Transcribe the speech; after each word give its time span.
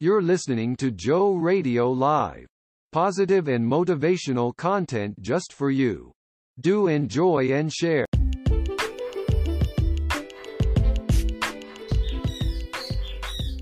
You're 0.00 0.22
listening 0.22 0.76
to 0.76 0.92
Joe 0.92 1.34
Radio 1.34 1.90
Live. 1.90 2.46
Positive 2.92 3.48
and 3.48 3.68
motivational 3.68 4.56
content 4.56 5.20
just 5.20 5.52
for 5.52 5.72
you. 5.72 6.12
Do 6.60 6.86
enjoy 6.86 7.50
and 7.50 7.72
share. 7.72 8.06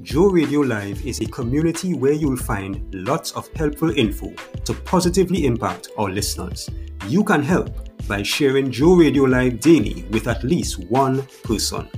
Joe 0.02 0.28
Radio 0.28 0.60
Live 0.60 1.06
is 1.06 1.22
a 1.22 1.26
community 1.26 1.94
where 1.94 2.12
you'll 2.12 2.36
find 2.36 2.84
lots 2.92 3.32
of 3.32 3.48
helpful 3.56 3.88
info 3.96 4.34
to 4.66 4.74
positively 4.74 5.46
impact 5.46 5.88
our 5.96 6.10
listeners. 6.10 6.68
You 7.08 7.24
can 7.24 7.42
help 7.42 7.70
by 8.06 8.22
sharing 8.22 8.70
Joe 8.70 8.96
Radio 8.96 9.22
Live 9.22 9.60
daily 9.60 10.05
with 10.10 10.28
at 10.28 10.44
least 10.44 10.84
one 10.91 11.27
person. 11.44 11.88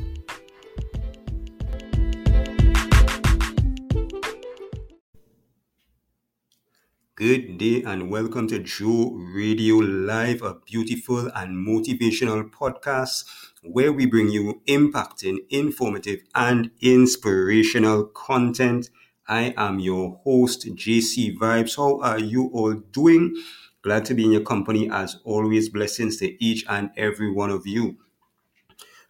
Good 7.18 7.58
day 7.58 7.82
and 7.82 8.12
welcome 8.12 8.46
to 8.46 8.60
Joe 8.60 9.10
Radio 9.34 9.74
Live, 9.78 10.40
a 10.40 10.54
beautiful 10.54 11.26
and 11.34 11.66
motivational 11.66 12.48
podcast 12.48 13.24
where 13.64 13.92
we 13.92 14.06
bring 14.06 14.28
you 14.28 14.62
impacting, 14.68 15.38
informative, 15.50 16.20
and 16.36 16.70
inspirational 16.80 18.04
content. 18.04 18.90
I 19.26 19.52
am 19.56 19.80
your 19.80 20.20
host, 20.22 20.68
JC 20.76 21.36
Vibes. 21.36 21.76
How 21.76 22.00
are 22.02 22.20
you 22.20 22.50
all 22.52 22.74
doing? 22.74 23.34
Glad 23.82 24.04
to 24.04 24.14
be 24.14 24.24
in 24.24 24.30
your 24.30 24.42
company 24.42 24.88
as 24.88 25.16
always. 25.24 25.68
Blessings 25.68 26.18
to 26.18 26.44
each 26.44 26.64
and 26.68 26.90
every 26.96 27.32
one 27.32 27.50
of 27.50 27.66
you. 27.66 27.96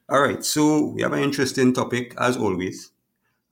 All 0.08 0.22
right, 0.22 0.42
so 0.42 0.86
we 0.94 1.02
have 1.02 1.12
an 1.12 1.22
interesting 1.22 1.74
topic 1.74 2.14
as 2.16 2.38
always 2.38 2.90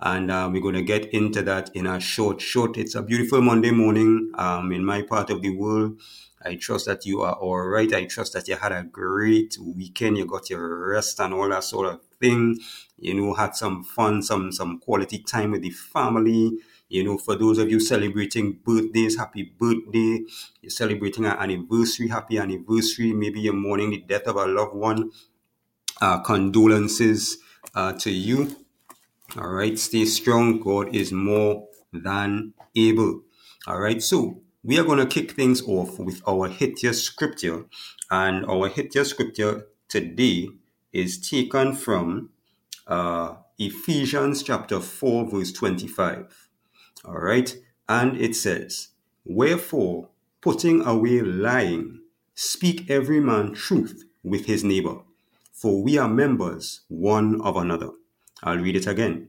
and 0.00 0.30
uh, 0.30 0.48
we're 0.52 0.62
going 0.62 0.75
to 0.75 0.83
get 0.83 1.06
into 1.14 1.42
that 1.42 1.70
in 1.75 1.86
a 1.86 1.98
short 1.98 2.41
short 2.41 2.77
it's 2.77 2.94
a 2.94 3.02
beautiful 3.02 3.41
monday 3.41 3.70
morning 3.70 4.30
um, 4.34 4.72
in 4.72 4.84
my 4.84 5.02
part 5.02 5.30
of 5.30 5.42
the 5.42 5.50
world. 5.50 5.98
I 6.44 6.55
trust 6.56 6.86
that 6.86 7.05
you 7.05 7.22
are 7.22 7.33
all 7.34 7.58
right. 7.58 7.92
I 7.92 8.05
trust 8.05 8.34
that 8.34 8.47
you 8.47 8.56
had 8.56 8.70
a 8.70 8.84
great 8.84 9.56
weekend. 9.58 10.17
You 10.19 10.27
got 10.27 10.48
your 10.48 10.91
rest 10.91 11.19
and 11.19 11.34
all 11.34 11.48
that 11.48 11.64
sort 11.64 11.86
of 11.92 12.00
thing. 12.20 12.58
You 12.98 13.14
know 13.14 13.34
had 13.34 13.56
some 13.56 13.83
fun 13.83 14.22
some 14.22 14.52
some 14.52 14.78
quality 14.78 15.19
time 15.19 15.52
with 15.52 15.62
the 15.62 15.70
family. 15.70 16.52
You 16.89 17.02
know 17.05 17.19
for 17.19 17.34
those 17.36 17.58
of 17.58 17.70
you 17.70 17.80
celebrating 17.80 18.58
birthdays 18.64 19.17
happy 19.17 19.42
birthday. 19.58 20.20
You're 20.61 20.70
celebrating 20.70 21.24
an 21.24 21.36
anniversary 21.39 22.08
happy 22.08 22.39
anniversary. 22.39 23.12
Maybe 23.12 23.41
you're 23.41 23.55
mourning 23.55 23.91
the 23.91 23.98
death 24.02 24.27
of 24.28 24.36
a 24.36 24.47
loved 24.47 24.74
one. 24.74 25.11
Uh, 26.00 26.20
condolences 26.20 27.39
uh, 27.74 27.92
to 27.94 28.11
you 28.11 28.66
all 29.35 29.49
right, 29.49 29.79
stay 29.79 30.05
strong. 30.05 30.61
God 30.61 30.95
is 30.95 31.13
more 31.13 31.69
than 31.93 32.55
able. 32.75 33.23
All 33.67 33.81
right, 33.81 34.03
so 34.03 34.41
we 34.63 34.79
are 34.79 34.85
going 34.85 34.99
to 34.99 35.07
kick 35.07 35.33
things 35.33 35.63
off 35.67 35.99
with 35.99 36.23
our 36.27 36.49
Hitya 36.49 36.95
scripture. 36.95 37.67
And 38.11 38.47
our 38.47 38.71
Hitya 38.71 39.05
scripture 39.05 39.67
today 39.89 40.49
is 40.93 41.19
taken 41.29 41.75
from 41.75 42.31
uh, 42.87 43.35
Ephesians 43.59 44.43
chapter 44.43 44.81
4, 44.81 45.31
verse 45.31 45.53
25. 45.53 46.49
All 47.05 47.19
right, 47.19 47.55
and 47.89 48.17
it 48.19 48.37
says, 48.37 48.89
Wherefore, 49.25 50.09
putting 50.41 50.87
away 50.87 51.21
lying, 51.21 52.01
speak 52.35 52.89
every 52.89 53.21
man 53.21 53.53
truth 53.53 54.05
with 54.23 54.47
his 54.47 54.65
neighbor, 54.65 55.01
for 55.53 55.83
we 55.83 55.98
are 55.98 56.09
members 56.09 56.83
one 56.89 57.41
of 57.42 57.57
another. 57.57 57.91
I'll 58.42 58.58
read 58.58 58.77
it 58.77 58.86
again. 58.86 59.29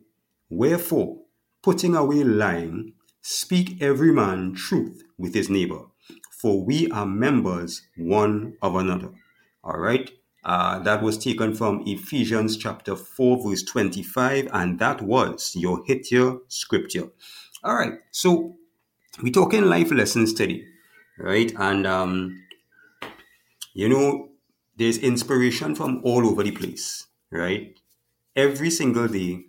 Wherefore, 0.50 1.20
putting 1.62 1.96
away 1.96 2.24
lying, 2.24 2.94
speak 3.22 3.82
every 3.82 4.14
man 4.14 4.54
truth 4.54 5.04
with 5.18 5.34
his 5.34 5.50
neighbor, 5.50 5.86
for 6.42 6.64
we 6.64 6.90
are 6.92 7.06
members 7.06 7.82
one 7.98 8.58
of 8.62 8.76
another. 8.76 9.12
All 9.64 9.80
right. 9.80 10.10
Uh, 10.44 10.80
that 10.80 11.04
was 11.04 11.18
taken 11.18 11.54
from 11.54 11.84
Ephesians 11.86 12.56
chapter 12.56 12.96
4, 12.96 13.50
verse 13.50 13.64
25, 13.64 14.48
and 14.54 14.80
that 14.80 15.02
was 15.02 15.54
your 15.56 15.84
Hitya 15.86 16.40
scripture. 16.48 17.10
All 17.64 17.76
right. 17.76 17.96
So 18.12 18.56
we're 19.22 19.34
talking 19.34 19.66
life 19.66 19.92
lessons 19.92 20.34
today, 20.34 20.64
right? 21.20 21.52
And, 21.58 21.86
um, 21.86 22.44
you 23.74 23.90
know, 23.90 24.30
there's 24.78 25.00
inspiration 25.00 25.76
from 25.76 26.02
all 26.06 26.26
over 26.26 26.44
the 26.44 26.52
place, 26.52 27.08
right? 27.30 27.76
Every 28.38 28.70
single 28.70 29.10
day, 29.10 29.46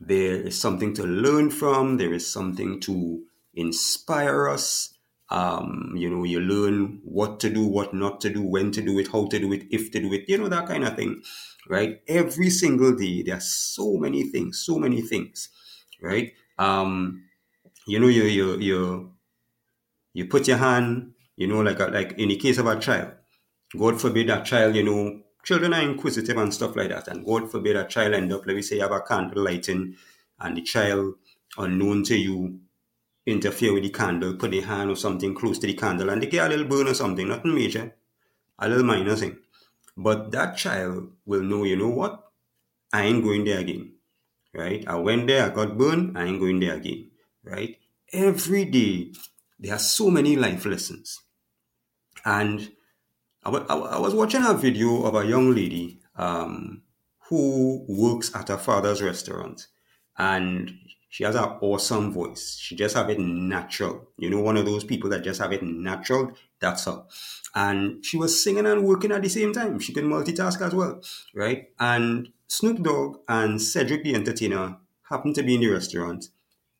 there 0.00 0.36
is 0.36 0.60
something 0.60 0.94
to 0.94 1.04
learn 1.04 1.50
from, 1.50 1.98
there 1.98 2.14
is 2.14 2.28
something 2.30 2.80
to 2.80 3.22
inspire 3.54 4.48
us. 4.48 4.94
Um, 5.30 5.94
you 5.96 6.10
know, 6.10 6.24
you 6.24 6.40
learn 6.40 7.00
what 7.04 7.40
to 7.40 7.50
do, 7.50 7.66
what 7.66 7.94
not 7.94 8.20
to 8.22 8.30
do, 8.30 8.42
when 8.42 8.72
to 8.72 8.82
do 8.82 8.98
it, 8.98 9.08
how 9.12 9.26
to 9.28 9.38
do 9.38 9.52
it, 9.52 9.64
if 9.70 9.92
to 9.92 10.00
do 10.00 10.12
it, 10.12 10.28
you 10.28 10.38
know, 10.38 10.48
that 10.48 10.66
kind 10.66 10.84
of 10.84 10.96
thing, 10.96 11.22
right? 11.68 12.00
Every 12.08 12.50
single 12.50 12.94
day, 12.96 13.22
there 13.22 13.36
are 13.36 13.40
so 13.40 13.96
many 13.96 14.24
things, 14.24 14.62
so 14.66 14.78
many 14.78 15.02
things, 15.02 15.50
right? 16.02 16.32
Um, 16.58 17.24
you 17.86 18.00
know, 18.00 18.08
you, 18.08 18.24
you, 18.24 18.58
you, 18.58 19.12
you 20.14 20.26
put 20.26 20.48
your 20.48 20.58
hand, 20.58 21.12
you 21.36 21.46
know, 21.48 21.60
like, 21.60 21.80
a, 21.80 21.86
like 21.86 22.12
in 22.18 22.28
the 22.30 22.36
case 22.36 22.58
of 22.58 22.66
a 22.66 22.78
child, 22.78 23.12
God 23.78 24.00
forbid 24.00 24.28
that 24.28 24.46
child, 24.46 24.76
you 24.76 24.84
know, 24.84 25.21
children 25.42 25.74
are 25.74 25.82
inquisitive 25.82 26.36
and 26.36 26.52
stuff 26.52 26.76
like 26.76 26.88
that. 26.90 27.08
And 27.08 27.24
God 27.24 27.50
forbid 27.50 27.76
a 27.76 27.84
child 27.84 28.14
end 28.14 28.32
up, 28.32 28.46
let 28.46 28.56
me 28.56 28.62
say, 28.62 28.76
you 28.76 28.82
have 28.82 28.92
a 28.92 29.00
candle 29.00 29.44
lighting 29.44 29.96
and 30.40 30.56
the 30.56 30.62
child, 30.62 31.14
unknown 31.58 32.04
to 32.04 32.16
you, 32.16 32.60
interfere 33.26 33.72
with 33.72 33.82
the 33.82 33.90
candle, 33.90 34.34
put 34.34 34.50
their 34.50 34.64
hand 34.64 34.90
or 34.90 34.96
something 34.96 35.34
close 35.34 35.58
to 35.60 35.66
the 35.66 35.74
candle, 35.74 36.10
and 36.10 36.22
they 36.22 36.26
get 36.26 36.46
a 36.46 36.48
little 36.48 36.66
burn 36.66 36.88
or 36.88 36.94
something, 36.94 37.28
nothing 37.28 37.54
major, 37.54 37.94
a 38.58 38.68
little 38.68 38.84
minor 38.84 39.14
thing. 39.14 39.36
But 39.96 40.32
that 40.32 40.56
child 40.56 41.12
will 41.24 41.42
know, 41.42 41.64
you 41.64 41.76
know 41.76 41.90
what? 41.90 42.24
I 42.92 43.04
ain't 43.04 43.22
going 43.22 43.44
there 43.44 43.60
again. 43.60 43.92
Right? 44.54 44.84
I 44.86 44.96
went 44.96 45.28
there, 45.28 45.46
I 45.46 45.54
got 45.54 45.78
burned, 45.78 46.18
I 46.18 46.24
ain't 46.24 46.40
going 46.40 46.60
there 46.60 46.74
again. 46.74 47.10
Right? 47.42 47.78
Every 48.12 48.64
day, 48.64 49.12
there 49.58 49.74
are 49.74 49.78
so 49.78 50.10
many 50.10 50.36
life 50.36 50.66
lessons. 50.66 51.20
And 52.24 52.72
I, 53.44 53.98
was 53.98 54.14
watching 54.14 54.44
a 54.44 54.54
video 54.54 55.02
of 55.02 55.14
a 55.14 55.26
young 55.26 55.54
lady 55.54 56.00
um, 56.16 56.82
who 57.28 57.84
works 57.88 58.34
at 58.34 58.48
her 58.48 58.58
father's 58.58 59.02
restaurant 59.02 59.66
and 60.16 60.72
she 61.08 61.24
has 61.24 61.34
an 61.34 61.44
awesome 61.60 62.12
voice. 62.12 62.56
She 62.58 62.76
just 62.76 62.96
have 62.96 63.10
it 63.10 63.18
natural. 63.18 64.08
You 64.16 64.30
know, 64.30 64.40
one 64.40 64.56
of 64.56 64.64
those 64.64 64.84
people 64.84 65.10
that 65.10 65.24
just 65.24 65.40
have 65.42 65.52
it 65.52 65.62
natural. 65.62 66.32
That's 66.58 66.86
her. 66.86 67.04
And 67.54 68.04
she 68.04 68.16
was 68.16 68.42
singing 68.42 68.64
and 68.64 68.84
working 68.84 69.12
at 69.12 69.22
the 69.22 69.28
same 69.28 69.52
time. 69.52 69.78
She 69.78 69.92
could 69.92 70.04
multitask 70.04 70.64
as 70.64 70.74
well, 70.74 71.02
right? 71.34 71.68
And 71.78 72.30
Snoop 72.46 72.82
Dogg 72.82 73.18
and 73.28 73.60
Cedric 73.60 74.04
the 74.04 74.14
Entertainer 74.14 74.78
happened 75.10 75.34
to 75.34 75.42
be 75.42 75.56
in 75.56 75.60
the 75.60 75.68
restaurant, 75.68 76.28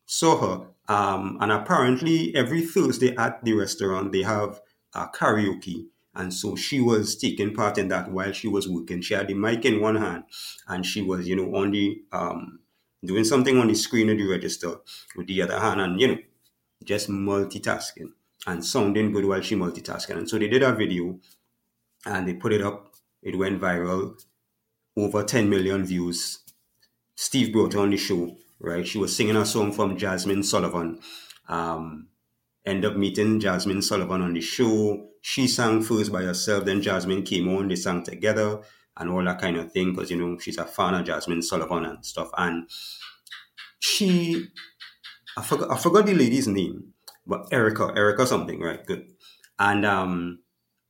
saw 0.07 0.37
her, 0.37 0.67
um, 0.87 1.37
and 1.39 1.51
apparently 1.51 2.35
every 2.35 2.61
Thursday 2.61 3.15
at 3.15 3.43
the 3.45 3.53
restaurant 3.53 4.11
they 4.11 4.23
have 4.23 4.61
a 4.95 5.07
karaoke 5.07 5.87
and 6.15 6.33
so 6.33 6.55
she 6.55 6.79
was 6.79 7.15
taking 7.15 7.53
part 7.53 7.77
in 7.77 7.87
that 7.87 8.11
while 8.11 8.31
she 8.31 8.47
was 8.47 8.69
working. 8.69 9.01
She 9.01 9.15
had 9.15 9.27
the 9.27 9.33
mic 9.33 9.65
in 9.65 9.81
one 9.81 9.95
hand 9.95 10.25
and 10.67 10.85
she 10.85 11.01
was, 11.01 11.27
you 11.27 11.35
know, 11.35 11.55
on 11.55 11.71
the 11.71 12.03
um, 12.11 12.59
doing 13.03 13.23
something 13.23 13.57
on 13.57 13.67
the 13.67 13.75
screen 13.75 14.09
of 14.09 14.17
the 14.17 14.27
register 14.27 14.75
with 15.15 15.27
the 15.27 15.41
other 15.41 15.59
hand 15.59 15.81
and, 15.81 15.99
you 15.99 16.07
know, 16.07 16.17
just 16.83 17.09
multitasking 17.09 18.11
and 18.45 18.63
sounding 18.63 19.11
good 19.11 19.25
while 19.25 19.41
she 19.41 19.55
multitasking. 19.55 20.17
And 20.17 20.29
so 20.29 20.37
they 20.37 20.47
did 20.47 20.61
a 20.61 20.73
video 20.73 21.19
and 22.05 22.27
they 22.27 22.35
put 22.35 22.53
it 22.53 22.61
up. 22.61 22.93
It 23.23 23.37
went 23.37 23.61
viral, 23.61 24.21
over 24.95 25.23
10 25.23 25.49
million 25.49 25.83
views. 25.83 26.39
Steve 27.15 27.51
brought 27.53 27.73
her 27.73 27.79
on 27.79 27.89
the 27.89 27.97
show, 27.97 28.37
right? 28.59 28.85
She 28.85 28.99
was 28.99 29.15
singing 29.15 29.37
a 29.37 29.45
song 29.45 29.71
from 29.71 29.97
Jazmine 29.97 30.45
Sullivan. 30.45 30.99
Um, 31.47 32.09
end 32.65 32.85
up 32.85 32.97
meeting 32.97 33.39
Jazmine 33.39 33.83
Sullivan 33.83 34.21
on 34.21 34.33
the 34.33 34.41
show 34.41 35.09
she 35.25 35.47
sang 35.47 35.81
first 35.81 36.11
by 36.11 36.21
herself, 36.21 36.65
then 36.65 36.81
Jazmine 36.81 37.25
came 37.25 37.47
on, 37.47 37.69
they 37.69 37.77
sang 37.77 38.03
together 38.03 38.59
and 38.97 39.09
all 39.09 39.23
that 39.23 39.39
kind 39.39 39.55
of 39.55 39.71
thing 39.71 39.91
because, 39.91 40.11
you 40.11 40.17
know, 40.17 40.37
she's 40.37 40.57
a 40.57 40.65
fan 40.65 40.95
of 40.95 41.05
Jazmine 41.05 41.41
Sullivan 41.41 41.85
and 41.85 42.05
stuff. 42.05 42.29
And 42.37 42.69
she, 43.79 44.47
I 45.37 45.41
forgot, 45.41 45.71
I 45.71 45.77
forgot 45.77 46.05
the 46.05 46.13
lady's 46.13 46.49
name, 46.49 46.93
but 47.25 47.47
Erica, 47.53 47.93
Erica 47.95 48.27
something, 48.27 48.59
right? 48.59 48.85
Good. 48.85 49.13
And 49.57 49.85
um, 49.85 50.39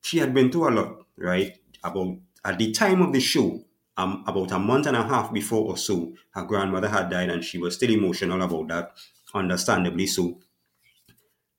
she 0.02 0.18
had 0.18 0.34
been 0.34 0.52
through 0.52 0.70
a 0.70 0.72
lot, 0.72 1.06
right? 1.16 1.56
About, 1.84 2.18
at 2.44 2.58
the 2.58 2.72
time 2.72 3.04
of 3.04 3.14
the 3.14 3.20
show, 3.20 3.64
um, 3.98 4.24
about 4.26 4.52
a 4.52 4.58
month 4.58 4.88
and 4.88 4.98
a 4.98 5.04
half 5.04 5.32
before 5.32 5.64
or 5.64 5.78
so, 5.78 6.16
her 6.32 6.44
grandmother 6.44 6.90
had 6.90 7.12
died 7.12 7.30
and 7.30 7.44
she 7.44 7.60
was 7.60 7.76
still 7.76 7.92
emotional 7.92 8.42
about 8.42 8.68
that, 8.70 8.98
understandably 9.36 10.08
so. 10.08 10.40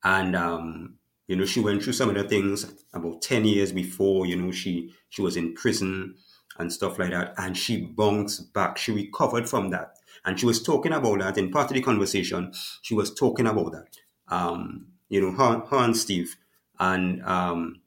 And 0.03 0.35
um, 0.35 0.99
you 1.27 1.37
know, 1.37 1.45
she 1.45 1.61
went 1.61 1.83
through 1.83 1.95
some 1.95 2.11
of 2.11 2.17
the 2.17 2.25
things 2.25 2.71
about 2.93 3.23
10 3.23 3.45
years 3.45 3.73
before, 3.73 4.27
you 4.27 4.37
know, 4.37 4.53
she 4.53 4.95
she 5.09 5.23
was 5.23 5.37
in 5.37 5.55
prison 5.55 6.17
and 6.59 6.73
stuff 6.73 6.99
like 6.99 7.11
that. 7.11 7.35
And 7.39 7.57
she 7.57 7.83
bounced 7.83 8.53
back. 8.53 8.79
She 8.79 8.93
recovered 8.93 9.49
from 9.49 9.71
that. 9.71 9.97
And 10.25 10.39
she 10.39 10.47
was 10.47 10.63
talking 10.63 10.93
about 10.93 11.19
that 11.21 11.39
in 11.39 11.51
part 11.51 11.71
of 11.71 11.75
the 11.75 11.83
conversation. 11.83 12.53
She 12.83 12.95
was 12.95 13.13
talking 13.13 13.47
about 13.47 13.73
that. 13.73 13.97
Um, 14.29 14.87
you 15.09 15.21
know, 15.21 15.33
her, 15.33 15.61
her 15.67 15.85
and 15.85 15.97
Steve. 15.97 16.37
And, 16.79 17.23
um, 17.25 17.81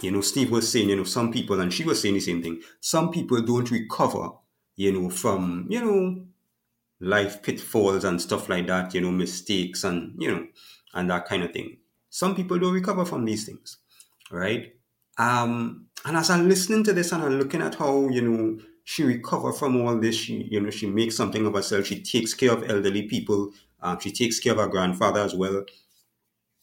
you 0.00 0.10
know, 0.10 0.20
Steve 0.20 0.50
was 0.50 0.70
saying, 0.70 0.88
you 0.88 0.96
know, 0.96 1.04
some 1.04 1.32
people, 1.32 1.60
and 1.60 1.72
she 1.72 1.84
was 1.84 2.00
saying 2.00 2.14
the 2.14 2.20
same 2.20 2.42
thing, 2.42 2.60
some 2.80 3.10
people 3.10 3.40
don't 3.42 3.70
recover, 3.70 4.30
you 4.76 4.92
know, 4.92 5.10
from, 5.10 5.66
you 5.68 5.80
know, 5.80 6.24
life 7.00 7.42
pitfalls 7.42 8.04
and 8.04 8.20
stuff 8.20 8.48
like 8.48 8.66
that, 8.68 8.94
you 8.94 9.00
know, 9.00 9.10
mistakes 9.10 9.84
and, 9.84 10.14
you 10.18 10.30
know, 10.30 10.46
and 10.94 11.10
that 11.10 11.26
kind 11.26 11.42
of 11.42 11.52
thing. 11.52 11.78
Some 12.18 12.34
people 12.34 12.58
don't 12.58 12.74
recover 12.74 13.04
from 13.04 13.24
these 13.24 13.46
things, 13.46 13.78
right? 14.32 14.72
Um, 15.18 15.86
and 16.04 16.16
as 16.16 16.30
I'm 16.30 16.48
listening 16.48 16.82
to 16.84 16.92
this 16.92 17.12
and 17.12 17.22
I'm 17.22 17.38
looking 17.38 17.62
at 17.62 17.76
how, 17.76 18.08
you 18.08 18.22
know, 18.22 18.58
she 18.82 19.04
recover 19.04 19.52
from 19.52 19.80
all 19.80 19.96
this, 19.96 20.16
she, 20.16 20.48
you 20.50 20.60
know, 20.60 20.70
she 20.70 20.88
makes 20.88 21.16
something 21.16 21.46
of 21.46 21.54
herself. 21.54 21.86
She 21.86 22.02
takes 22.02 22.34
care 22.34 22.50
of 22.50 22.68
elderly 22.68 23.02
people. 23.02 23.52
Um, 23.80 24.00
she 24.00 24.10
takes 24.10 24.40
care 24.40 24.54
of 24.54 24.58
her 24.58 24.66
grandfather 24.66 25.20
as 25.20 25.32
well, 25.32 25.64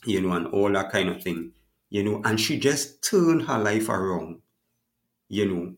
you 0.04 0.20
know, 0.20 0.34
and 0.34 0.48
all 0.48 0.70
that 0.74 0.92
kind 0.92 1.08
of 1.08 1.24
thing, 1.24 1.54
you 1.90 2.04
know, 2.04 2.22
and 2.26 2.38
she 2.38 2.60
just 2.60 3.02
turned 3.02 3.44
her 3.44 3.58
life 3.58 3.88
around, 3.88 4.42
you 5.30 5.46
know, 5.46 5.74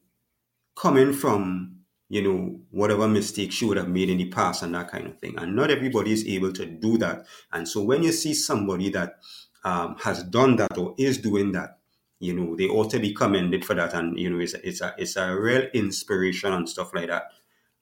coming 0.75 1.13
from 1.13 1.77
you 2.09 2.21
know, 2.21 2.57
whatever 2.71 3.07
mistakes 3.07 3.55
she 3.55 3.65
would 3.65 3.77
have 3.77 3.89
made 3.89 4.09
in 4.09 4.17
the 4.17 4.29
past 4.29 4.63
and 4.63 4.73
that 4.73 4.89
kind 4.89 5.07
of 5.07 5.19
thing. 5.19 5.37
And 5.37 5.55
not 5.55 5.69
everybody 5.69 6.13
is 6.13 6.25
able 6.25 6.53
to 6.53 6.65
do 6.65 6.97
that. 6.99 7.25
And 7.51 7.67
so 7.67 7.83
when 7.83 8.01
you 8.01 8.13
see 8.13 8.33
somebody 8.33 8.89
that 8.91 9.17
um, 9.63 9.95
has 9.99 10.23
done 10.23 10.55
that 10.57 10.77
or 10.77 10.95
is 10.97 11.17
doing 11.17 11.51
that, 11.53 11.79
you 12.19 12.33
know, 12.33 12.55
they 12.55 12.67
ought 12.67 12.89
to 12.91 12.99
be 12.99 13.13
commended 13.13 13.65
for 13.65 13.73
that. 13.75 13.93
And, 13.93 14.17
you 14.17 14.29
know, 14.29 14.39
it's 14.39 14.53
a, 14.53 14.67
it's 14.67 14.81
a, 14.81 14.95
it's 14.97 15.15
a 15.15 15.35
real 15.35 15.67
inspiration 15.73 16.53
and 16.53 16.69
stuff 16.69 16.93
like 16.93 17.07
that. 17.07 17.31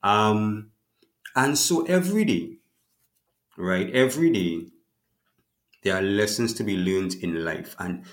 Um, 0.02 0.70
and 1.34 1.58
so 1.58 1.84
every 1.86 2.24
day, 2.24 2.58
right, 3.56 3.90
every 3.94 4.30
day, 4.30 4.66
there 5.82 5.96
are 5.96 6.02
lessons 6.02 6.52
to 6.54 6.64
be 6.64 6.76
learned 6.76 7.14
in 7.14 7.44
life. 7.44 7.76
And 7.78 8.04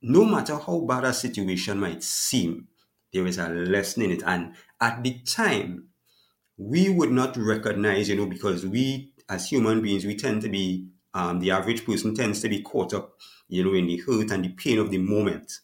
no 0.00 0.24
matter 0.24 0.56
how 0.56 0.80
bad 0.80 1.04
a 1.04 1.12
situation 1.12 1.78
might 1.78 2.02
seem, 2.02 2.68
there 3.12 3.26
is 3.26 3.38
a 3.38 3.48
lesson 3.48 4.04
in 4.04 4.10
it. 4.12 4.22
And 4.24 4.54
at 4.80 5.02
the 5.02 5.18
time, 5.20 5.88
we 6.56 6.88
would 6.88 7.10
not 7.10 7.36
recognize, 7.36 8.08
you 8.08 8.16
know, 8.16 8.26
because 8.26 8.64
we 8.64 9.12
as 9.28 9.48
human 9.48 9.80
beings, 9.80 10.04
we 10.04 10.16
tend 10.16 10.42
to 10.42 10.48
be, 10.48 10.88
um, 11.14 11.40
the 11.40 11.50
average 11.50 11.84
person 11.84 12.14
tends 12.14 12.40
to 12.40 12.48
be 12.48 12.62
caught 12.62 12.94
up, 12.94 13.18
you 13.48 13.64
know, 13.64 13.74
in 13.74 13.86
the 13.86 13.98
hurt 13.98 14.30
and 14.30 14.44
the 14.44 14.50
pain 14.50 14.78
of 14.78 14.90
the 14.90 14.98
moment, 14.98 15.60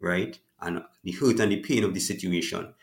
right? 0.00 0.38
And 0.60 0.82
the 1.02 1.12
hurt 1.12 1.40
and 1.40 1.52
the 1.52 1.60
pain 1.60 1.84
of 1.84 1.94
the 1.94 2.00
situation. 2.00 2.74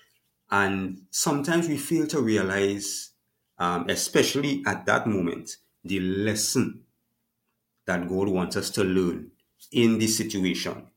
And 0.49 1.03
sometimes 1.09 1.67
we 1.67 1.77
fail 1.77 2.07
to 2.07 2.21
realize, 2.21 3.11
um, 3.57 3.89
especially 3.89 4.63
at 4.65 4.85
that 4.85 5.07
moment, 5.07 5.57
the 5.83 5.99
lesson 5.99 6.83
that 7.85 8.07
God 8.07 8.29
wants 8.29 8.55
us 8.55 8.69
to 8.71 8.83
learn 8.83 9.31
in 9.71 9.99
this 9.99 10.17
situation, 10.17 10.87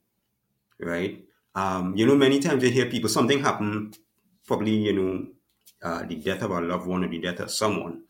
right? 0.78 1.24
Um, 1.54 1.96
you 1.96 2.06
know, 2.06 2.14
many 2.14 2.38
times 2.38 2.62
you 2.62 2.70
hear 2.70 2.86
people, 2.86 3.08
something 3.08 3.40
happened, 3.40 3.98
probably, 4.46 4.72
you 4.72 4.92
know, 4.92 5.26
uh, 5.82 6.04
the 6.04 6.16
death 6.16 6.42
of 6.42 6.50
a 6.50 6.60
loved 6.60 6.86
one 6.86 7.04
or 7.04 7.08
the 7.08 7.18
death 7.18 7.40
of 7.40 7.50
someone, 7.50 8.02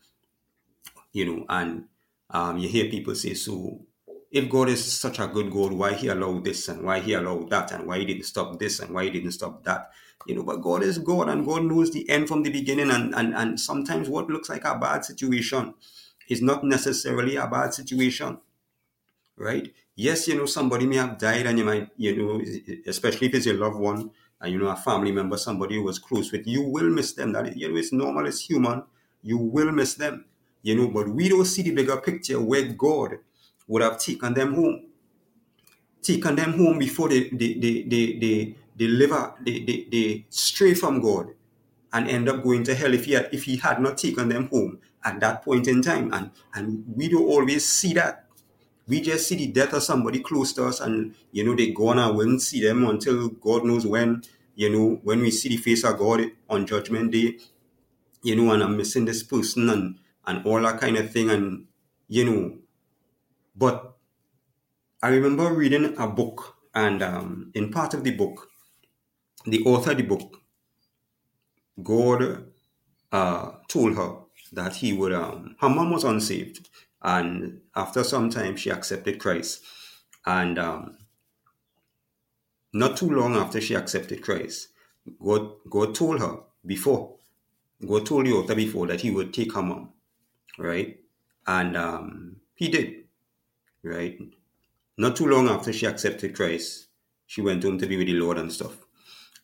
you 1.11 1.25
know, 1.25 1.45
and 1.49 1.85
um, 2.29 2.57
you 2.57 2.67
hear 2.67 2.89
people 2.89 3.15
say, 3.15 3.33
so 3.33 3.81
if 4.31 4.49
God 4.49 4.69
is 4.69 4.91
such 4.91 5.19
a 5.19 5.27
good 5.27 5.51
God, 5.51 5.73
why 5.73 5.93
he 5.93 6.07
allowed 6.07 6.43
this 6.43 6.67
and 6.67 6.83
why 6.83 6.99
he 6.99 7.13
allowed 7.13 7.49
that 7.49 7.71
and 7.71 7.87
why 7.87 7.99
he 7.99 8.05
didn't 8.05 8.25
stop 8.25 8.59
this 8.59 8.79
and 8.79 8.93
why 8.93 9.05
he 9.05 9.09
didn't 9.09 9.31
stop 9.31 9.63
that? 9.63 9.91
You 10.25 10.35
know, 10.35 10.43
but 10.43 10.61
God 10.61 10.83
is 10.83 10.97
God 10.97 11.29
and 11.29 11.45
God 11.45 11.63
knows 11.63 11.91
the 11.91 12.09
end 12.09 12.27
from 12.27 12.43
the 12.43 12.51
beginning. 12.51 12.91
And, 12.91 13.15
and, 13.15 13.33
and 13.33 13.59
sometimes 13.59 14.09
what 14.09 14.29
looks 14.29 14.49
like 14.49 14.65
a 14.65 14.77
bad 14.77 15.05
situation 15.05 15.73
is 16.27 16.41
not 16.41 16.63
necessarily 16.63 17.37
a 17.37 17.47
bad 17.47 17.73
situation, 17.73 18.39
right? 19.37 19.73
yes, 19.97 20.27
you 20.27 20.35
know, 20.35 20.45
somebody 20.45 20.85
may 20.85 20.95
have 20.95 21.17
died 21.17 21.45
and 21.47 21.57
you 21.57 21.65
might, 21.65 21.89
you 21.97 22.15
know, 22.15 22.41
especially 22.85 23.27
if 23.27 23.33
it's 23.33 23.45
your 23.45 23.55
loved 23.55 23.75
one 23.75 24.11
and, 24.39 24.53
you 24.53 24.59
know, 24.59 24.67
a 24.67 24.75
family 24.75 25.11
member, 25.11 25.35
somebody 25.35 25.75
who 25.75 25.83
was 25.83 25.99
close 25.99 26.31
with, 26.31 26.47
you 26.47 26.61
will 26.61 26.89
miss 26.89 27.13
them. 27.13 27.33
That, 27.33 27.57
you 27.57 27.67
know, 27.67 27.75
it's 27.77 27.91
normal, 27.91 28.27
it's 28.27 28.39
human. 28.39 28.83
You 29.23 29.39
will 29.39 29.71
miss 29.71 29.95
them, 29.95 30.25
you 30.67 30.75
know, 30.75 30.89
but 30.89 31.07
we 31.07 31.29
don't 31.29 31.45
see 31.45 31.61
the 31.61 31.71
bigger 31.71 31.95
picture 31.95 32.41
where 32.41 32.63
God 32.63 33.19
would 33.69 33.81
have 33.81 33.97
taken 33.97 34.33
them 34.33 34.53
home. 34.53 34.87
Taken 36.01 36.35
them 36.35 36.53
home 36.57 36.77
before 36.77 37.07
they, 37.07 37.29
they, 37.29 37.53
they, 37.53 37.83
they, 37.83 38.13
they, 38.19 38.57
they 38.75 38.87
they, 39.45 39.59
they, 39.63 39.87
they 39.89 40.25
stray 40.29 40.73
from 40.73 40.99
God 40.99 41.29
and 41.93 42.09
end 42.09 42.27
up 42.27 42.43
going 42.43 42.65
to 42.65 42.75
hell 42.75 42.93
if 42.93 43.05
he 43.05 43.13
had, 43.13 43.29
if 43.31 43.45
he 43.45 43.55
had 43.55 43.79
not 43.79 43.97
taken 43.97 44.27
them 44.27 44.49
home 44.49 44.79
at 45.05 45.21
that 45.21 45.41
point 45.45 45.69
in 45.69 45.81
time. 45.81 46.13
And, 46.13 46.31
and 46.53 46.83
we 46.97 47.07
don't 47.07 47.23
always 47.23 47.65
see 47.65 47.93
that 47.93 48.25
we 48.89 48.99
just 48.99 49.29
see 49.29 49.35
the 49.35 49.47
death 49.47 49.73
of 49.73 49.83
somebody 49.83 50.19
close 50.19 50.51
to 50.53 50.65
us 50.65 50.81
and 50.81 51.15
you 51.31 51.45
know 51.45 51.55
they 51.55 51.71
gone. 51.71 51.97
we 52.17 52.25
won't 52.25 52.41
see 52.41 52.61
them 52.61 52.85
until 52.85 53.27
god 53.29 53.65
knows 53.65 53.85
when 53.85 54.23
you 54.55 54.69
know 54.69 54.99
when 55.03 55.19
we 55.19 55.29
see 55.29 55.49
the 55.49 55.57
face 55.57 55.83
of 55.83 55.97
god 55.97 56.21
on 56.49 56.65
judgment 56.65 57.11
day 57.11 57.37
you 58.23 58.33
know 58.33 58.53
and 58.53 58.63
i'm 58.63 58.77
missing 58.77 59.03
this 59.03 59.23
person 59.23 59.69
and 59.69 59.95
and 60.27 60.45
all 60.45 60.61
that 60.61 60.81
kind 60.81 60.97
of 60.97 61.11
thing 61.11 61.29
and 61.31 61.65
you 62.09 62.25
know 62.25 62.57
but 63.55 63.97
i 65.03 65.09
remember 65.09 65.53
reading 65.53 65.95
a 65.97 66.07
book 66.07 66.55
and 66.75 67.03
um, 67.03 67.51
in 67.55 67.71
part 67.71 67.93
of 67.95 68.03
the 68.03 68.11
book 68.11 68.49
the 69.45 69.63
author 69.65 69.91
of 69.91 69.97
the 69.97 70.03
book 70.03 70.41
god 71.83 72.45
uh, 73.11 73.51
told 73.69 73.95
her 73.95 74.15
that 74.53 74.77
he 74.77 74.93
would 74.93 75.13
um, 75.13 75.55
her 75.61 75.69
mom 75.69 75.91
was 75.91 76.03
unsaved 76.03 76.69
and 77.03 77.61
after 77.75 78.03
some 78.03 78.29
time, 78.29 78.57
she 78.57 78.71
accepted 78.71 79.19
Christ. 79.19 79.63
And 80.25 80.59
um, 80.59 80.97
not 82.73 82.97
too 82.97 83.09
long 83.09 83.35
after 83.35 83.61
she 83.61 83.75
accepted 83.75 84.23
Christ, 84.23 84.69
God, 85.23 85.51
God 85.69 85.95
told 85.95 86.19
her 86.21 86.39
before, 86.65 87.17
God 87.87 88.05
told 88.05 88.27
the 88.27 88.33
author 88.33 88.55
before 88.55 88.87
that 88.87 89.01
he 89.01 89.11
would 89.11 89.33
take 89.33 89.53
her 89.55 89.63
mom, 89.63 89.93
right? 90.57 90.99
And 91.45 91.77
um, 91.77 92.37
he 92.55 92.69
did, 92.69 93.05
right? 93.83 94.19
Not 94.97 95.15
too 95.15 95.27
long 95.27 95.47
after 95.47 95.71
she 95.71 95.85
accepted 95.85 96.35
Christ, 96.35 96.87
she 97.25 97.41
went 97.41 97.63
home 97.63 97.77
to 97.77 97.87
be 97.87 97.97
with 97.97 98.07
the 98.07 98.13
Lord 98.13 98.37
and 98.37 98.51
stuff. 98.51 98.77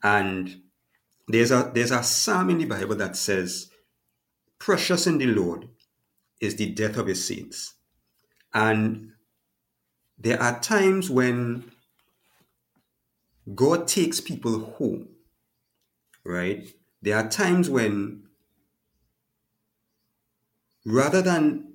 And 0.01 0.61
there's 1.27 1.51
a 1.51 1.71
there's 1.73 1.91
a 1.91 2.03
psalm 2.03 2.49
in 2.49 2.57
the 2.57 2.65
Bible 2.65 2.95
that 2.95 3.15
says, 3.15 3.69
"Precious 4.59 5.07
in 5.07 5.17
the 5.17 5.27
Lord 5.27 5.69
is 6.43 6.57
the 6.57 6.69
death 6.69 6.97
of 6.97 7.07
his 7.07 7.25
saints. 7.25 7.75
And 8.53 9.13
there 10.17 10.41
are 10.41 10.59
times 10.59 11.09
when 11.09 11.71
God 13.55 13.88
takes 13.88 14.19
people 14.19 14.59
home, 14.59 15.07
right? 16.25 16.67
There 17.01 17.17
are 17.17 17.29
times 17.29 17.69
when 17.69 18.23
rather 20.85 21.21
than 21.21 21.73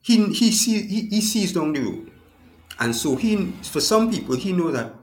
he 0.00 0.26
he 0.32 0.52
see 0.52 0.82
he, 0.82 1.08
he 1.08 1.20
sees 1.20 1.52
down 1.52 1.72
the 1.72 1.80
road. 1.80 2.10
And 2.78 2.94
so 2.94 3.16
he 3.16 3.52
for 3.62 3.80
some 3.80 4.10
people 4.10 4.36
he 4.36 4.52
know 4.52 4.70
that 4.72 4.94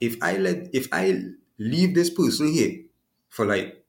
if 0.00 0.16
I 0.22 0.36
let 0.36 0.74
if 0.74 0.88
I 0.92 1.22
leave 1.58 1.94
this 1.94 2.10
person 2.10 2.48
here 2.52 2.84
for 3.28 3.46
like 3.46 3.84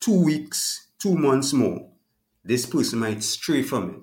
two 0.00 0.24
weeks, 0.24 0.88
two 0.98 1.14
months 1.14 1.52
more, 1.52 1.90
this 2.44 2.66
person 2.66 2.98
might 2.98 3.22
stray 3.22 3.62
from 3.62 3.90
it 3.90 4.00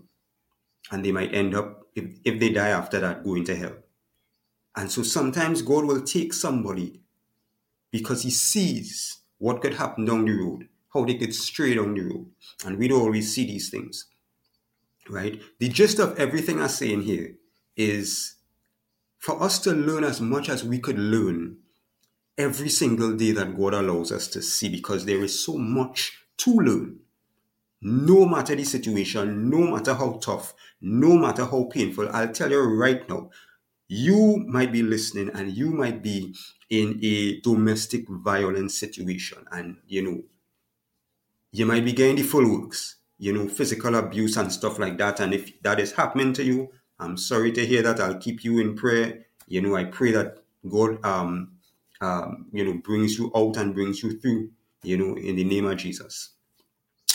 and 0.91 1.03
they 1.03 1.11
might 1.11 1.33
end 1.33 1.55
up, 1.55 1.87
if, 1.95 2.05
if 2.23 2.39
they 2.39 2.49
die 2.49 2.69
after 2.69 2.99
that, 2.99 3.23
going 3.23 3.43
to 3.45 3.55
hell. 3.55 3.75
And 4.75 4.91
so 4.91 5.01
sometimes 5.03 5.61
God 5.63 5.85
will 5.85 6.01
take 6.01 6.33
somebody 6.33 7.01
because 7.91 8.23
he 8.23 8.29
sees 8.29 9.19
what 9.39 9.61
could 9.61 9.73
happen 9.73 10.05
down 10.05 10.25
the 10.25 10.33
road, 10.33 10.67
how 10.97 11.05
they 11.05 11.15
could 11.15 11.33
stray 11.33 11.75
down 11.75 11.93
the 11.93 12.01
road. 12.01 12.25
And 12.65 12.77
we 12.77 12.87
don't 12.87 13.01
always 13.01 13.33
see 13.33 13.45
these 13.45 13.69
things, 13.69 14.07
right? 15.09 15.39
The 15.59 15.69
gist 15.69 15.99
of 15.99 16.17
everything 16.19 16.59
I'm 16.59 16.69
saying 16.69 17.03
here 17.03 17.35
is 17.75 18.35
for 19.19 19.41
us 19.41 19.59
to 19.59 19.71
learn 19.71 20.03
as 20.03 20.19
much 20.19 20.49
as 20.49 20.63
we 20.63 20.79
could 20.79 20.97
learn 20.97 21.57
every 22.37 22.69
single 22.69 23.15
day 23.15 23.31
that 23.31 23.57
God 23.57 23.73
allows 23.73 24.11
us 24.11 24.27
to 24.29 24.41
see 24.41 24.69
because 24.69 25.05
there 25.05 25.23
is 25.23 25.43
so 25.43 25.57
much 25.57 26.23
to 26.37 26.51
learn 26.51 26.99
no 27.81 28.25
matter 28.25 28.55
the 28.55 28.63
situation, 28.63 29.49
no 29.49 29.59
matter 29.59 29.93
how 29.93 30.13
tough, 30.13 30.53
no 30.81 31.15
matter 31.17 31.45
how 31.45 31.69
painful, 31.71 32.09
I'll 32.09 32.31
tell 32.31 32.49
you 32.49 32.61
right 32.61 33.07
now, 33.07 33.29
you 33.87 34.43
might 34.47 34.71
be 34.71 34.83
listening 34.83 35.29
and 35.33 35.51
you 35.55 35.69
might 35.69 36.01
be 36.01 36.35
in 36.69 36.99
a 37.03 37.39
domestic 37.41 38.07
violence 38.09 38.77
situation 38.77 39.45
and 39.51 39.77
you 39.87 40.01
know 40.01 40.21
you 41.51 41.65
might 41.65 41.85
be 41.85 41.93
getting 41.93 42.15
the 42.15 42.23
full 42.23 42.49
works 42.59 42.97
you 43.17 43.33
know 43.33 43.47
physical 43.47 43.95
abuse 43.95 44.37
and 44.37 44.51
stuff 44.51 44.79
like 44.79 44.97
that 44.97 45.19
and 45.19 45.33
if 45.33 45.61
that 45.63 45.79
is 45.79 45.93
happening 45.93 46.33
to 46.33 46.43
you 46.43 46.69
i'm 46.99 47.17
sorry 47.17 47.51
to 47.51 47.65
hear 47.65 47.81
that 47.81 47.99
i'll 47.99 48.17
keep 48.17 48.43
you 48.43 48.59
in 48.59 48.75
prayer 48.75 49.25
you 49.47 49.61
know 49.61 49.75
i 49.75 49.83
pray 49.83 50.11
that 50.11 50.37
god 50.69 51.03
um 51.05 51.51
um 52.01 52.47
you 52.51 52.63
know 52.63 52.73
brings 52.83 53.17
you 53.17 53.31
out 53.35 53.57
and 53.57 53.73
brings 53.73 54.03
you 54.03 54.19
through 54.19 54.49
you 54.83 54.97
know 54.97 55.15
in 55.17 55.35
the 55.35 55.43
name 55.43 55.65
of 55.65 55.77
jesus 55.77 56.31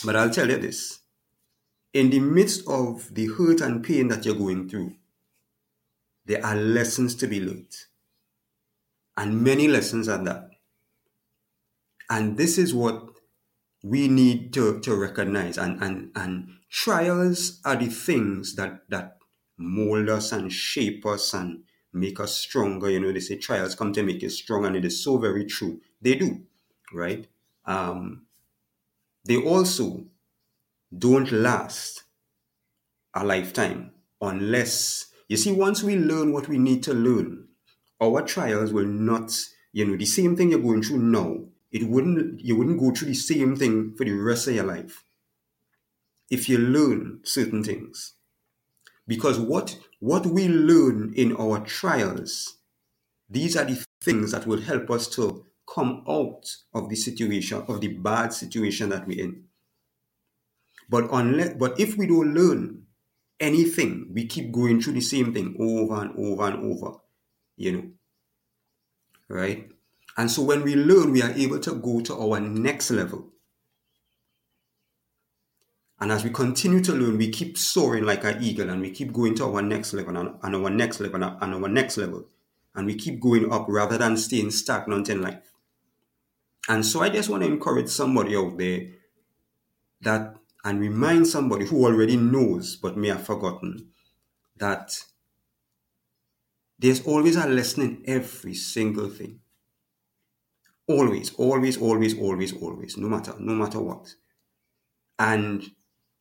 But 0.04 0.16
I'll 0.16 0.30
tell 0.30 0.48
you 0.50 0.58
this 0.58 1.00
in 1.94 2.10
the 2.10 2.20
midst 2.20 2.66
of 2.68 3.14
the 3.14 3.26
hurt 3.28 3.60
and 3.62 3.82
pain 3.84 4.08
that 4.08 4.24
you're 4.26 4.34
going 4.34 4.68
through, 4.68 4.94
there 6.26 6.44
are 6.44 6.56
lessons 6.56 7.14
to 7.14 7.28
be 7.28 7.40
learned. 7.40 7.74
And 9.16 9.42
many 9.42 9.68
lessons 9.68 10.06
are 10.06 10.22
that. 10.24 10.50
And 12.10 12.36
this 12.36 12.58
is 12.58 12.74
what 12.74 13.11
we 13.82 14.08
need 14.08 14.52
to, 14.54 14.80
to 14.80 14.94
recognize. 14.94 15.58
And, 15.58 15.82
and, 15.82 16.12
and 16.14 16.58
trials 16.70 17.60
are 17.64 17.76
the 17.76 17.86
things 17.86 18.54
that, 18.56 18.82
that 18.88 19.18
mold 19.58 20.08
us 20.08 20.32
and 20.32 20.52
shape 20.52 21.04
us 21.06 21.34
and 21.34 21.64
make 21.92 22.20
us 22.20 22.36
stronger. 22.36 22.90
You 22.90 23.00
know, 23.00 23.12
they 23.12 23.20
say 23.20 23.36
trials 23.36 23.74
come 23.74 23.92
to 23.92 24.02
make 24.02 24.22
you 24.22 24.30
strong, 24.30 24.64
and 24.64 24.76
it 24.76 24.84
is 24.84 25.02
so 25.02 25.18
very 25.18 25.44
true. 25.44 25.80
They 26.00 26.14
do, 26.14 26.42
right? 26.92 27.26
Um, 27.64 28.26
they 29.24 29.36
also 29.36 30.04
don't 30.96 31.30
last 31.32 32.04
a 33.14 33.24
lifetime 33.24 33.92
unless 34.20 35.06
you 35.28 35.36
see 35.36 35.52
once 35.52 35.82
we 35.82 35.96
learn 35.96 36.32
what 36.32 36.48
we 36.48 36.58
need 36.58 36.82
to 36.82 36.92
learn 36.92 37.48
our 38.00 38.22
trials 38.22 38.72
will 38.72 38.86
not 38.86 39.32
you 39.72 39.86
know 39.86 39.96
the 39.96 40.04
same 40.04 40.36
thing 40.36 40.50
you're 40.50 40.60
going 40.60 40.82
through 40.82 40.98
now 40.98 41.36
it 41.72 41.88
wouldn't 41.88 42.40
you 42.40 42.56
wouldn't 42.56 42.80
go 42.80 42.90
through 42.90 43.08
the 43.08 43.14
same 43.14 43.56
thing 43.56 43.94
for 43.96 44.04
the 44.04 44.12
rest 44.12 44.48
of 44.48 44.54
your 44.54 44.64
life 44.64 45.04
if 46.30 46.48
you 46.48 46.58
learn 46.58 47.20
certain 47.24 47.64
things 47.64 48.14
because 49.06 49.38
what 49.38 49.78
what 50.00 50.26
we 50.26 50.48
learn 50.48 51.12
in 51.16 51.34
our 51.36 51.60
trials 51.60 52.58
these 53.28 53.56
are 53.56 53.64
the 53.64 53.84
things 54.02 54.32
that 54.32 54.46
will 54.46 54.60
help 54.60 54.90
us 54.90 55.08
to 55.08 55.44
come 55.66 56.04
out 56.08 56.44
of 56.74 56.88
the 56.88 56.96
situation 56.96 57.64
of 57.68 57.80
the 57.80 57.88
bad 57.88 58.32
situation 58.32 58.88
that 58.90 59.06
we're 59.06 59.24
in 59.24 59.44
but 60.88 61.08
unless 61.12 61.54
but 61.54 61.78
if 61.80 61.96
we 61.96 62.06
don't 62.06 62.34
learn 62.34 62.82
anything, 63.42 64.06
we 64.14 64.26
keep 64.26 64.52
going 64.52 64.80
through 64.80 64.94
the 64.94 65.00
same 65.00 65.34
thing 65.34 65.56
over 65.58 66.00
and 66.00 66.14
over 66.16 66.44
and 66.44 66.72
over, 66.72 66.96
you 67.56 67.72
know. 67.72 67.84
Right? 69.28 69.68
And 70.16 70.30
so 70.30 70.42
when 70.42 70.62
we 70.62 70.74
learn, 70.74 71.12
we 71.12 71.22
are 71.22 71.30
able 71.30 71.58
to 71.60 71.74
go 71.74 72.00
to 72.00 72.14
our 72.14 72.40
next 72.40 72.90
level. 72.90 73.30
And 76.00 76.10
as 76.10 76.24
we 76.24 76.30
continue 76.30 76.80
to 76.82 76.92
learn, 76.92 77.16
we 77.16 77.30
keep 77.30 77.56
soaring 77.56 78.04
like 78.04 78.24
an 78.24 78.42
eagle 78.42 78.68
and 78.68 78.80
we 78.80 78.90
keep 78.90 79.12
going 79.12 79.34
to 79.36 79.44
our 79.44 79.62
next 79.62 79.92
level 79.94 80.16
and, 80.16 80.34
and 80.42 80.56
our 80.56 80.68
next 80.68 81.00
level 81.00 81.22
and 81.22 81.54
our 81.54 81.68
next 81.68 81.96
level. 81.96 82.26
And 82.74 82.86
we 82.86 82.96
keep 82.96 83.20
going 83.20 83.52
up 83.52 83.66
rather 83.68 83.96
than 83.96 84.16
staying 84.16 84.50
stagnant 84.50 85.08
in 85.08 85.22
life. 85.22 85.52
And 86.68 86.84
so 86.84 87.02
I 87.02 87.08
just 87.08 87.28
want 87.28 87.42
to 87.42 87.48
encourage 87.48 87.88
somebody 87.88 88.36
out 88.36 88.58
there 88.58 88.88
that 90.00 90.36
and 90.64 90.80
remind 90.80 91.26
somebody 91.26 91.66
who 91.66 91.84
already 91.84 92.16
knows 92.16 92.76
but 92.76 92.96
may 92.96 93.08
have 93.08 93.24
forgotten 93.24 93.88
that 94.56 94.96
there's 96.78 97.04
always 97.06 97.36
a 97.36 97.46
lesson 97.48 97.82
in 97.82 98.02
every 98.06 98.54
single 98.54 99.08
thing. 99.08 99.40
Always, 100.88 101.34
always, 101.34 101.80
always, 101.80 102.18
always, 102.18 102.52
always, 102.52 102.96
no 102.96 103.08
matter, 103.08 103.34
no 103.38 103.54
matter 103.54 103.80
what. 103.80 104.14
And 105.18 105.64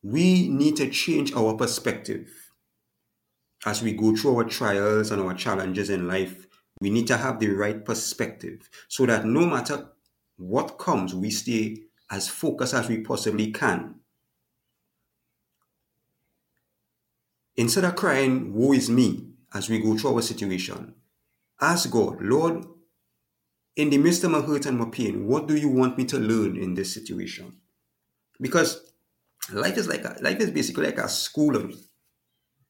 we 0.02 0.48
need 0.48 0.76
to 0.76 0.88
change 0.88 1.32
our 1.34 1.54
perspective 1.54 2.28
as 3.66 3.82
we 3.82 3.92
go 3.92 4.14
through 4.14 4.36
our 4.36 4.44
trials 4.44 5.10
and 5.10 5.20
our 5.20 5.34
challenges 5.34 5.90
in 5.90 6.06
life. 6.06 6.46
We 6.80 6.90
need 6.90 7.06
to 7.08 7.16
have 7.16 7.38
the 7.38 7.50
right 7.50 7.84
perspective 7.84 8.68
so 8.88 9.06
that 9.06 9.24
no 9.24 9.46
matter 9.46 9.88
what 10.36 10.78
comes, 10.78 11.14
we 11.14 11.30
stay 11.30 11.78
as 12.10 12.28
focused 12.28 12.74
as 12.74 12.88
we 12.88 13.00
possibly 13.00 13.50
can 13.50 13.96
Instead 17.56 17.84
of 17.84 17.96
crying, 17.96 18.54
woe 18.54 18.72
is 18.72 18.88
me, 18.88 19.28
as 19.52 19.68
we 19.68 19.78
go 19.78 19.96
through 19.96 20.14
our 20.14 20.22
situation, 20.22 20.94
ask 21.60 21.90
God, 21.90 22.22
Lord, 22.22 22.64
in 23.76 23.90
the 23.90 23.98
midst 23.98 24.24
of 24.24 24.30
my 24.30 24.40
hurt 24.40 24.66
and 24.66 24.78
my 24.78 24.86
pain, 24.86 25.26
what 25.26 25.46
do 25.46 25.56
you 25.56 25.68
want 25.68 25.96
me 25.96 26.04
to 26.06 26.18
learn 26.18 26.56
in 26.56 26.74
this 26.74 26.92
situation? 26.92 27.56
Because 28.40 28.92
life 29.52 29.76
is 29.76 29.88
like 29.88 30.04
a, 30.04 30.16
life 30.20 30.40
is 30.40 30.50
basically 30.50 30.86
like 30.86 30.98
a 30.98 31.08
schooling. 31.08 31.74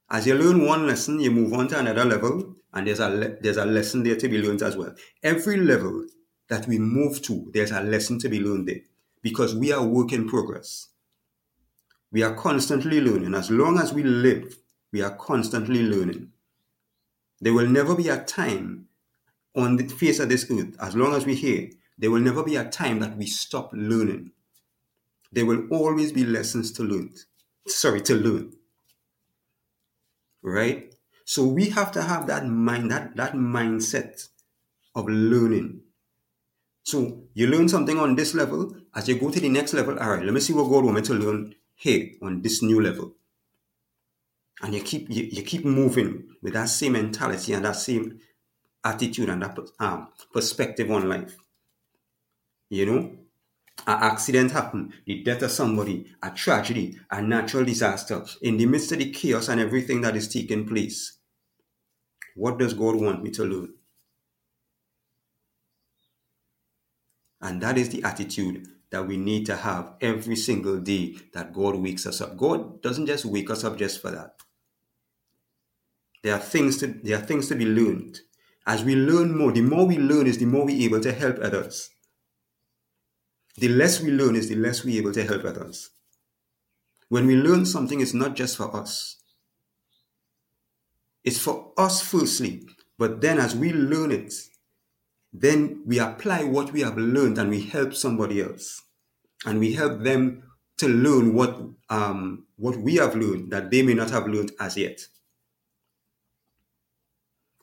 As 0.09 0.27
you 0.27 0.35
learn 0.35 0.65
one 0.65 0.87
lesson, 0.87 1.19
you 1.19 1.31
move 1.31 1.53
on 1.53 1.67
to 1.69 1.79
another 1.79 2.05
level, 2.05 2.55
and 2.73 2.87
there's 2.87 2.99
a 2.99 3.09
le- 3.09 3.39
there's 3.41 3.57
a 3.57 3.65
lesson 3.65 4.03
there 4.03 4.15
to 4.15 4.27
be 4.29 4.41
learned 4.41 4.61
as 4.61 4.77
well. 4.77 4.93
Every 5.21 5.57
level 5.57 6.05
that 6.49 6.67
we 6.67 6.77
move 6.77 7.21
to, 7.23 7.49
there's 7.53 7.71
a 7.71 7.81
lesson 7.81 8.19
to 8.19 8.29
be 8.29 8.39
learned 8.39 8.67
there, 8.67 8.81
because 9.21 9.55
we 9.55 9.71
are 9.71 9.83
work 9.83 10.11
in 10.13 10.27
progress. 10.27 10.89
We 12.11 12.21
are 12.21 12.35
constantly 12.35 13.01
learning. 13.01 13.33
As 13.33 13.49
long 13.49 13.79
as 13.79 13.91
we 13.91 14.03
live, 14.03 14.57
we 14.91 15.01
are 15.01 15.15
constantly 15.15 15.81
learning. 15.81 16.31
There 17.41 17.53
will 17.53 17.67
never 17.67 17.95
be 17.95 18.09
a 18.09 18.23
time 18.23 18.87
on 19.55 19.77
the 19.77 19.87
face 19.87 20.19
of 20.19 20.29
this 20.29 20.49
earth, 20.49 20.75
as 20.79 20.95
long 20.95 21.13
as 21.13 21.25
we're 21.25 21.35
here, 21.35 21.69
there 21.97 22.11
will 22.11 22.21
never 22.21 22.43
be 22.43 22.55
a 22.55 22.69
time 22.69 22.99
that 22.99 23.17
we 23.17 23.25
stop 23.25 23.71
learning. 23.73 24.31
There 25.31 25.45
will 25.45 25.67
always 25.69 26.11
be 26.11 26.25
lessons 26.25 26.71
to 26.73 26.83
learn. 26.83 27.13
Sorry, 27.67 28.01
to 28.01 28.15
learn. 28.15 28.53
Right? 30.41 30.93
So 31.25 31.45
we 31.45 31.69
have 31.69 31.91
to 31.93 32.01
have 32.01 32.27
that 32.27 32.47
mind, 32.47 32.91
that, 32.91 33.15
that 33.15 33.33
mindset 33.33 34.27
of 34.95 35.07
learning. 35.07 35.81
So 36.83 37.23
you 37.33 37.47
learn 37.47 37.69
something 37.69 37.97
on 37.97 38.15
this 38.15 38.33
level, 38.33 38.75
as 38.93 39.07
you 39.07 39.17
go 39.17 39.31
to 39.31 39.39
the 39.39 39.49
next 39.49 39.73
level, 39.73 39.97
all 39.99 40.11
right, 40.11 40.23
let 40.23 40.33
me 40.33 40.41
see 40.41 40.53
what 40.53 40.69
God 40.69 40.83
wants 40.83 41.09
me 41.09 41.15
to 41.17 41.23
learn 41.23 41.55
here 41.75 42.09
on 42.21 42.41
this 42.41 42.61
new 42.61 42.81
level 42.81 43.13
and 44.63 44.73
you 44.73 44.81
keep 44.81 45.09
you, 45.09 45.23
you 45.23 45.43
keep 45.43 45.65
moving 45.65 46.23
with 46.41 46.53
that 46.53 46.69
same 46.69 46.93
mentality 46.93 47.53
and 47.53 47.65
that 47.65 47.75
same 47.75 48.19
attitude 48.83 49.29
and 49.29 49.41
that 49.43 49.57
um, 49.79 50.09
perspective 50.33 50.91
on 50.91 51.09
life. 51.09 51.37
You 52.69 52.85
know, 52.85 52.99
an 53.87 54.03
accident 54.03 54.51
happened, 54.51 54.93
the 55.05 55.23
death 55.23 55.41
of 55.43 55.51
somebody, 55.51 56.07
a 56.23 56.31
tragedy, 56.31 56.99
a 57.11 57.21
natural 57.21 57.65
disaster, 57.65 58.25
in 58.41 58.57
the 58.57 58.65
midst 58.65 58.91
of 58.91 58.99
the 58.99 59.11
chaos 59.11 59.49
and 59.49 59.59
everything 59.61 60.01
that 60.01 60.15
is 60.15 60.27
taking 60.27 60.67
place. 60.67 61.17
What 62.35 62.59
does 62.59 62.73
God 62.73 62.95
want 62.95 63.23
me 63.23 63.31
to 63.31 63.43
learn? 63.43 63.73
And 67.41 67.61
that 67.61 67.77
is 67.77 67.89
the 67.89 68.03
attitude 68.03 68.67
that 68.89 69.07
we 69.07 69.17
need 69.17 69.45
to 69.47 69.55
have 69.55 69.93
every 70.01 70.35
single 70.35 70.79
day 70.79 71.15
that 71.33 71.53
God 71.53 71.75
wakes 71.75 72.05
us 72.07 72.21
up. 72.21 72.37
God 72.37 72.81
doesn't 72.81 73.07
just 73.07 73.25
wake 73.25 73.49
us 73.49 73.63
up 73.63 73.77
just 73.77 74.01
for 74.01 74.11
that. 74.11 74.35
There 76.23 76.33
are 76.33 76.39
things 76.39 76.77
to 76.79 76.87
there 76.87 77.17
are 77.17 77.21
things 77.21 77.47
to 77.49 77.55
be 77.55 77.65
learned. 77.65 78.19
As 78.65 78.83
we 78.83 78.95
learn 78.95 79.37
more, 79.37 79.51
the 79.51 79.61
more 79.61 79.85
we 79.85 79.97
learn 79.97 80.27
is 80.27 80.37
the 80.37 80.45
more 80.45 80.65
we're 80.65 80.85
able 80.85 81.01
to 81.01 81.11
help 81.11 81.39
others. 81.39 81.89
The 83.57 83.67
less 83.67 84.01
we 84.01 84.11
learn 84.11 84.35
is 84.35 84.49
the 84.49 84.55
less 84.55 84.83
we're 84.83 84.99
able 84.99 85.13
to 85.13 85.23
help 85.23 85.43
others. 85.43 85.89
When 87.09 87.27
we 87.27 87.35
learn 87.35 87.65
something, 87.65 87.99
it's 87.99 88.13
not 88.13 88.35
just 88.35 88.57
for 88.57 88.75
us. 88.75 89.17
It's 91.23 91.39
for 91.39 91.71
us 91.77 92.01
firstly, 92.01 92.67
but 92.97 93.21
then 93.21 93.37
as 93.37 93.55
we 93.55 93.71
learn 93.71 94.11
it, 94.11 94.33
then 95.31 95.83
we 95.85 95.99
apply 95.99 96.43
what 96.43 96.71
we 96.71 96.81
have 96.81 96.97
learned 96.97 97.37
and 97.37 97.49
we 97.49 97.61
help 97.61 97.93
somebody 97.93 98.41
else. 98.41 98.81
And 99.45 99.59
we 99.59 99.73
help 99.73 100.03
them 100.03 100.43
to 100.77 100.87
learn 100.87 101.33
what 101.33 101.59
um, 101.89 102.45
what 102.55 102.77
we 102.77 102.95
have 102.95 103.15
learned 103.15 103.51
that 103.51 103.71
they 103.71 103.81
may 103.81 103.93
not 103.93 104.09
have 104.09 104.27
learned 104.27 104.51
as 104.59 104.77
yet. 104.77 105.01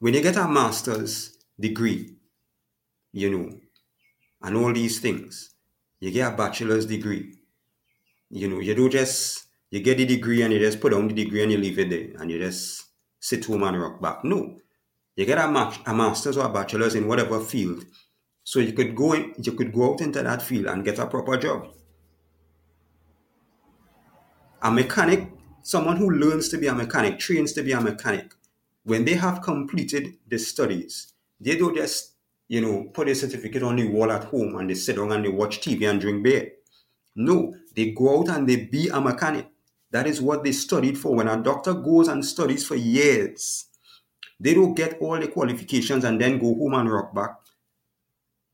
When 0.00 0.14
you 0.14 0.22
get 0.22 0.36
a 0.36 0.48
master's 0.48 1.36
degree, 1.58 2.16
you 3.12 3.30
know, 3.30 3.58
and 4.42 4.56
all 4.56 4.72
these 4.72 4.98
things, 4.98 5.50
you 6.00 6.10
get 6.10 6.32
a 6.32 6.36
bachelor's 6.36 6.86
degree. 6.86 7.34
You 8.30 8.48
know, 8.48 8.60
you 8.60 8.74
don't 8.74 8.90
just 8.90 9.44
you 9.70 9.80
get 9.80 9.98
the 9.98 10.06
degree 10.06 10.40
and 10.40 10.54
you 10.54 10.58
just 10.58 10.80
put 10.80 10.92
down 10.92 11.06
the 11.06 11.14
degree 11.14 11.42
and 11.42 11.52
you 11.52 11.58
leave 11.58 11.78
it 11.78 11.90
there 11.90 12.20
and 12.20 12.30
you 12.30 12.38
just 12.38 12.86
sit 13.20 13.44
home 13.44 13.62
and 13.62 13.78
rock 13.78 14.00
back. 14.00 14.24
No. 14.24 14.56
You 15.16 15.26
get 15.26 15.36
a, 15.36 15.46
ma- 15.48 15.74
a 15.84 15.94
master's 15.94 16.38
or 16.38 16.46
a 16.46 16.48
bachelor's 16.48 16.94
in 16.94 17.06
whatever 17.06 17.38
field. 17.38 17.84
So 18.42 18.58
you 18.58 18.72
could 18.72 18.96
go 18.96 19.12
in, 19.12 19.34
you 19.36 19.52
could 19.52 19.70
go 19.70 19.92
out 19.92 20.00
into 20.00 20.22
that 20.22 20.40
field 20.40 20.64
and 20.66 20.82
get 20.82 20.98
a 20.98 21.06
proper 21.06 21.36
job. 21.36 21.68
A 24.62 24.70
mechanic, 24.70 25.30
someone 25.62 25.98
who 25.98 26.10
learns 26.10 26.48
to 26.48 26.56
be 26.56 26.68
a 26.68 26.74
mechanic, 26.74 27.18
trains 27.18 27.52
to 27.52 27.62
be 27.62 27.72
a 27.72 27.80
mechanic, 27.82 28.32
when 28.90 29.04
they 29.04 29.14
have 29.14 29.40
completed 29.40 30.14
the 30.26 30.36
studies, 30.36 31.12
they 31.40 31.56
don't 31.56 31.76
just, 31.76 32.14
you 32.48 32.60
know, 32.60 32.90
put 32.92 33.08
a 33.08 33.14
certificate 33.14 33.62
on 33.62 33.76
the 33.76 33.86
wall 33.86 34.10
at 34.10 34.24
home 34.24 34.56
and 34.56 34.68
they 34.68 34.74
sit 34.74 34.96
down 34.96 35.12
and 35.12 35.24
they 35.24 35.28
watch 35.28 35.60
TV 35.60 35.88
and 35.88 36.00
drink 36.00 36.24
beer. 36.24 36.50
No, 37.14 37.54
they 37.76 37.92
go 37.92 38.18
out 38.18 38.28
and 38.30 38.48
they 38.48 38.56
be 38.56 38.88
a 38.88 39.00
mechanic. 39.00 39.46
That 39.92 40.08
is 40.08 40.20
what 40.20 40.42
they 40.42 40.50
studied 40.50 40.98
for. 40.98 41.14
When 41.14 41.28
a 41.28 41.40
doctor 41.40 41.72
goes 41.72 42.08
and 42.08 42.24
studies 42.24 42.66
for 42.66 42.74
years, 42.74 43.66
they 44.40 44.54
don't 44.54 44.74
get 44.74 44.98
all 45.00 45.20
the 45.20 45.28
qualifications 45.28 46.04
and 46.04 46.20
then 46.20 46.40
go 46.40 46.52
home 46.54 46.74
and 46.74 46.90
rock 46.92 47.14
back. 47.14 47.36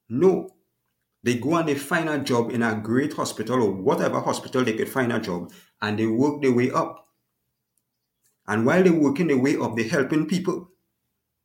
No, 0.08 0.50
They 1.22 1.38
go 1.38 1.56
and 1.56 1.68
they 1.68 1.74
find 1.76 2.08
a 2.08 2.18
job 2.18 2.50
in 2.50 2.62
a 2.62 2.76
great 2.76 3.14
hospital 3.14 3.62
or 3.62 3.72
whatever 3.72 4.20
hospital 4.20 4.64
they 4.64 4.74
could 4.74 4.88
find 4.88 5.12
a 5.12 5.18
job 5.18 5.52
and 5.82 5.98
they 5.98 6.06
work 6.06 6.42
their 6.42 6.52
way 6.52 6.70
up. 6.70 7.05
And 8.48 8.64
while 8.64 8.82
they're 8.82 8.92
working 8.92 9.28
the 9.28 9.38
way 9.38 9.56
of 9.56 9.76
they're 9.76 9.88
helping 9.88 10.26
people. 10.26 10.70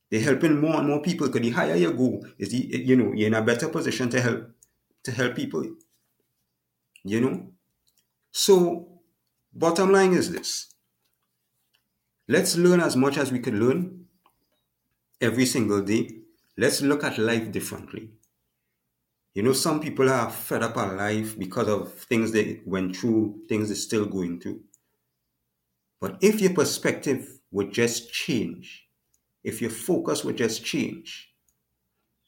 They're 0.09 0.21
helping 0.21 0.59
more 0.59 0.75
and 0.75 0.87
more 0.87 1.01
people 1.01 1.27
because 1.27 1.41
the 1.41 1.51
higher 1.51 1.75
you 1.75 1.93
go, 1.93 2.21
is 2.37 2.49
the, 2.49 2.69
eh, 2.73 2.77
you 2.83 2.97
know, 2.97 3.13
you're 3.13 3.27
in 3.27 3.33
a 3.33 3.41
better 3.41 3.69
position 3.69 4.09
to 4.09 4.21
help 4.21 4.51
to 5.03 5.11
help 5.11 5.35
people. 5.35 5.65
You 7.03 7.21
know? 7.21 7.47
So 8.31 9.01
bottom 9.53 9.91
line 9.91 10.13
is 10.13 10.31
this. 10.31 10.73
Let's 12.27 12.55
learn 12.57 12.81
as 12.81 12.95
much 12.95 13.17
as 13.17 13.31
we 13.31 13.39
can 13.39 13.59
learn 13.59 14.05
every 15.19 15.45
single 15.45 15.81
day. 15.81 16.09
Let's 16.57 16.81
look 16.81 17.03
at 17.03 17.17
life 17.17 17.51
differently. 17.51 18.11
You 19.33 19.43
know, 19.43 19.53
some 19.53 19.79
people 19.79 20.09
are 20.09 20.29
fed 20.29 20.61
up 20.61 20.75
on 20.77 20.97
life 20.97 21.39
because 21.39 21.69
of 21.69 21.93
things 21.93 22.31
they 22.31 22.61
went 22.65 22.95
through, 22.97 23.41
things 23.47 23.69
they're 23.69 23.75
still 23.75 24.05
going 24.05 24.41
through. 24.41 24.61
But 26.01 26.17
if 26.19 26.41
your 26.41 26.53
perspective 26.53 27.39
would 27.51 27.71
just 27.71 28.11
change, 28.11 28.87
if 29.43 29.61
your 29.61 29.69
focus 29.69 30.25
would 30.25 30.35
just 30.35 30.65
change, 30.65 31.31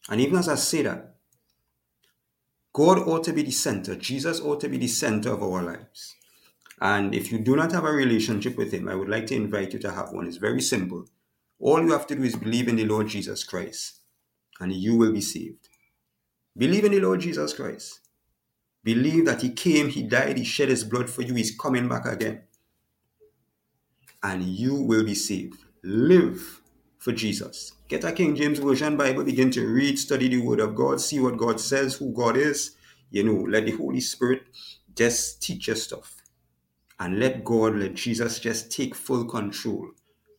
and 0.10 0.22
even 0.22 0.38
as 0.38 0.48
I 0.48 0.56
say 0.56 0.84
that, 0.84 1.15
God 2.72 3.00
ought 3.00 3.24
to 3.25 3.34
be 3.34 3.42
the 3.42 3.51
center, 3.51 3.96
Jesus 3.96 4.39
ought 4.39 4.62
to 4.62 4.70
be 4.70 4.77
the 4.77 4.88
center 4.88 5.32
of 5.32 5.42
our 5.42 5.63
lives. 5.63 6.15
And 6.82 7.15
if 7.15 7.32
you 7.32 7.39
do 7.39 7.56
not 7.56 7.72
have 7.72 7.86
a 7.86 7.92
relationship 7.92 8.58
with 8.58 8.72
Him, 8.72 8.88
I 8.88 8.96
would 8.96 9.10
like 9.10 9.27
to 9.27 9.36
invite 9.36 9.74
you 9.74 9.80
to 9.80 9.92
have 9.92 10.12
one. 10.12 10.27
It's 10.27 10.38
very 10.38 10.62
simple. 10.62 11.06
All 11.60 11.82
you 11.82 11.92
have 11.94 12.08
to 12.08 12.15
do 12.15 12.24
is 12.24 12.36
believe 12.36 12.68
in 12.68 12.75
the 12.75 12.86
Lord 12.86 13.08
Jesus 13.08 13.44
Christ, 13.44 14.01
and 14.60 14.72
you 14.72 14.98
will 14.98 15.13
be 15.13 15.22
saved. 15.22 15.70
Believe 16.56 16.86
in 16.86 16.92
the 16.92 17.00
Lord 17.00 17.22
Jesus 17.22 17.53
Christ. 17.53 18.01
Believe 18.84 19.25
that 19.25 19.42
He 19.42 19.51
came, 19.51 19.89
He 19.89 20.03
died, 20.03 20.38
He 20.38 20.44
shed 20.44 20.70
His 20.70 20.84
blood 20.84 21.10
for 21.10 21.24
you, 21.24 21.34
He's 21.34 21.58
coming 21.58 21.88
back 21.88 22.06
again 22.06 22.44
and 24.24 24.44
you 24.44 24.75
will 24.75 25.03
be 25.03 25.13
saved. 25.13 25.60
Live 25.84 26.62
for 26.98 27.12
Jesus. 27.12 27.74
Get 27.89 28.06
a 28.06 28.12
King 28.13 28.36
James 28.36 28.60
Version 28.60 28.96
Bible, 28.96 29.25
begin 29.25 29.51
to 29.51 29.68
read, 29.68 30.00
study 30.00 30.30
the 30.30 30.42
Word 30.42 30.62
of 30.62 30.74
God, 30.74 31.01
see 31.01 31.20
what 31.20 31.38
God 31.38 31.60
says, 31.60 31.96
who 31.96 32.13
God 32.13 32.38
is. 32.38 32.75
You 33.12 33.24
know, 33.24 33.44
let 33.44 33.65
the 33.65 33.72
Holy 33.72 34.00
Spirit 34.00 34.44
just 34.96 35.44
teach 35.44 35.68
you 35.68 35.75
stuff. 35.75 36.15
And 37.00 37.20
let 37.20 37.44
God, 37.44 37.75
let 37.75 37.96
Jesus 37.96 38.39
just 38.39 38.72
take 38.72 38.96
full 38.96 39.25
control 39.25 39.89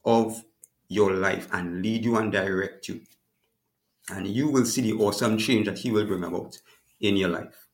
of 0.04 0.42
your 0.88 1.12
life 1.12 1.48
and 1.52 1.82
lead 1.82 2.04
you 2.04 2.16
and 2.16 2.32
direct 2.32 2.88
you. 2.88 3.02
And 4.10 4.26
you 4.26 4.48
will 4.48 4.64
see 4.64 4.80
the 4.80 4.94
awesome 4.94 5.36
change 5.38 5.66
that 5.66 5.78
He 5.78 5.90
will 5.90 6.06
bring 6.06 6.24
about 6.24 6.58
in 7.00 7.16
your 7.16 7.28
life. 7.28 7.68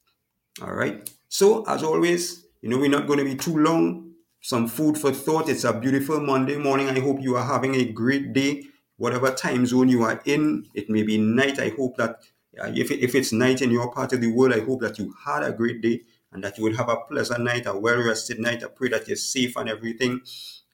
All 0.61 0.75
right. 0.75 1.09
So, 1.29 1.64
as 1.64 1.83
always, 1.83 2.47
you 2.61 2.69
know, 2.69 2.79
we're 2.79 2.90
not 2.90 3.07
going 3.07 3.19
to 3.21 3.25
be 3.25 3.37
too 3.37 3.57
long 3.57 4.10
some 4.41 4.69
food 4.69 4.99
for 4.99 5.13
thought. 5.13 5.49
It's 5.49 5.65
a 5.65 5.73
beautiful 5.73 6.21
Monday 6.21 6.57
morning. 6.57 6.89
I 6.89 7.01
hope 7.01 7.21
you 7.21 7.37
are 7.37 7.45
having 7.45 7.75
a 7.75 7.85
great 7.85 8.33
day. 8.33 8.65
Whatever 8.97 9.31
time 9.31 9.67
zone 9.67 9.89
you 9.89 10.03
are 10.03 10.21
in, 10.25 10.67
it 10.75 10.91
may 10.91 11.03
be 11.03 11.19
night. 11.19 11.59
I 11.59 11.71
hope 11.71 11.97
that 11.97 12.23
uh, 12.61 12.71
if, 12.75 12.91
if 12.91 13.15
it's 13.15 13.33
night 13.33 13.63
in 13.63 13.71
your 13.71 13.91
part 13.91 14.13
of 14.13 14.21
the 14.21 14.33
world, 14.33 14.53
I 14.53 14.61
hope 14.61 14.81
that 14.81 14.99
you 14.99 15.15
had 15.25 15.43
a 15.43 15.53
great 15.53 15.81
day 15.81 16.03
and 16.33 16.45
that 16.45 16.59
you 16.59 16.65
will 16.65 16.77
have 16.77 16.89
a 16.89 16.97
pleasant 16.97 17.45
night, 17.45 17.67
a 17.67 17.77
well 17.77 18.03
rested 18.03 18.39
night. 18.39 18.63
I 18.63 18.69
pray 18.69 18.89
that 18.91 19.09
you're 19.09 19.17
safe 19.17 19.57
and 19.57 19.69
everything. 19.69 20.21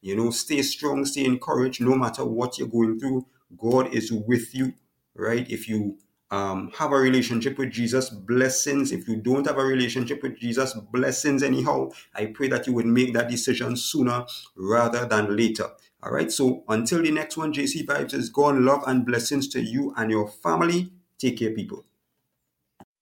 You 0.00 0.16
know, 0.16 0.30
stay 0.30 0.62
strong, 0.62 1.04
stay 1.04 1.24
encouraged 1.24 1.80
no 1.80 1.96
matter 1.96 2.24
what 2.24 2.58
you're 2.58 2.68
going 2.68 2.98
through. 2.98 3.26
God 3.56 3.94
is 3.94 4.12
with 4.12 4.54
you, 4.54 4.74
right? 5.14 5.48
If 5.50 5.68
you 5.68 5.98
um, 6.30 6.70
have 6.76 6.92
a 6.92 6.96
relationship 6.96 7.58
with 7.58 7.70
Jesus, 7.70 8.10
blessings. 8.10 8.92
If 8.92 9.08
you 9.08 9.16
don't 9.16 9.46
have 9.46 9.58
a 9.58 9.64
relationship 9.64 10.22
with 10.22 10.38
Jesus, 10.38 10.74
blessings 10.92 11.42
anyhow. 11.42 11.90
I 12.14 12.26
pray 12.26 12.48
that 12.48 12.66
you 12.66 12.72
would 12.74 12.86
make 12.86 13.14
that 13.14 13.28
decision 13.28 13.76
sooner 13.76 14.26
rather 14.56 15.06
than 15.06 15.36
later. 15.36 15.66
All 16.02 16.12
right. 16.12 16.30
So 16.30 16.64
until 16.68 17.02
the 17.02 17.10
next 17.10 17.36
one, 17.36 17.52
JC 17.52 17.84
Vibes 17.84 18.14
is 18.14 18.28
gone. 18.28 18.64
Love 18.64 18.84
and 18.86 19.04
blessings 19.04 19.48
to 19.48 19.60
you 19.60 19.92
and 19.96 20.10
your 20.10 20.28
family. 20.28 20.92
Take 21.18 21.38
care, 21.38 21.52
people. 21.52 21.84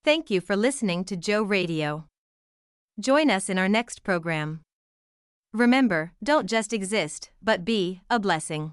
Thank 0.04 0.30
you 0.30 0.40
for 0.40 0.54
listening 0.54 1.04
to 1.04 1.16
Joe 1.16 1.42
Radio. 1.42 2.04
Join 3.00 3.30
us 3.30 3.48
in 3.48 3.58
our 3.58 3.68
next 3.68 4.02
program. 4.04 4.60
Remember, 5.52 6.12
don't 6.22 6.48
just 6.48 6.72
exist, 6.72 7.30
but 7.42 7.64
be 7.64 8.02
a 8.10 8.18
blessing. 8.18 8.72